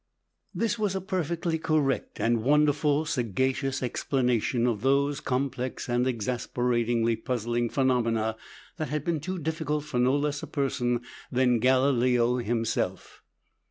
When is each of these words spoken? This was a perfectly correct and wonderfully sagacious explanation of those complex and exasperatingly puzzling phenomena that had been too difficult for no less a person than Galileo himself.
This 0.51 0.79
was 0.79 0.95
a 0.95 0.99
perfectly 0.99 1.59
correct 1.59 2.19
and 2.19 2.41
wonderfully 2.41 3.05
sagacious 3.05 3.83
explanation 3.83 4.65
of 4.65 4.81
those 4.81 5.19
complex 5.19 5.87
and 5.87 6.07
exasperatingly 6.07 7.15
puzzling 7.17 7.69
phenomena 7.69 8.35
that 8.77 8.89
had 8.89 9.03
been 9.03 9.19
too 9.19 9.37
difficult 9.37 9.83
for 9.83 9.99
no 9.99 10.15
less 10.15 10.41
a 10.41 10.47
person 10.47 11.01
than 11.31 11.59
Galileo 11.59 12.37
himself. 12.37 13.21